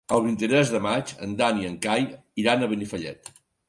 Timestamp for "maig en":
0.85-1.37